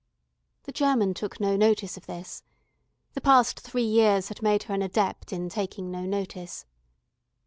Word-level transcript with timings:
The 0.63 0.71
German 0.71 1.13
took 1.13 1.39
no 1.39 1.55
notice 1.55 1.95
of 1.95 2.07
this. 2.07 2.41
The 3.13 3.21
past 3.21 3.59
three 3.59 3.83
years 3.83 4.29
had 4.29 4.41
made 4.41 4.63
her 4.63 4.73
an 4.73 4.81
adept 4.81 5.31
in 5.31 5.47
taking 5.47 5.91
no 5.91 6.05
notice. 6.07 6.65